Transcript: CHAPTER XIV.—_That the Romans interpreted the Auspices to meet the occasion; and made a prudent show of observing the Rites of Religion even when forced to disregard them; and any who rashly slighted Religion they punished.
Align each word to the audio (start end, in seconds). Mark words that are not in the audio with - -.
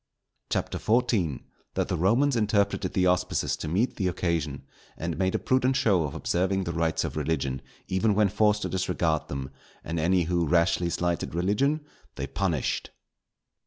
CHAPTER 0.49 0.79
XIV.—_That 0.79 1.87
the 1.87 1.95
Romans 1.95 2.35
interpreted 2.35 2.93
the 2.93 3.05
Auspices 3.05 3.55
to 3.57 3.67
meet 3.67 3.97
the 3.97 4.07
occasion; 4.07 4.63
and 4.97 5.15
made 5.15 5.35
a 5.35 5.37
prudent 5.37 5.75
show 5.75 6.05
of 6.05 6.15
observing 6.15 6.63
the 6.63 6.73
Rites 6.73 7.03
of 7.03 7.15
Religion 7.15 7.61
even 7.87 8.15
when 8.15 8.27
forced 8.29 8.63
to 8.63 8.69
disregard 8.69 9.27
them; 9.27 9.51
and 9.83 9.99
any 9.99 10.23
who 10.23 10.47
rashly 10.47 10.89
slighted 10.89 11.35
Religion 11.35 11.81
they 12.15 12.25
punished. 12.25 12.89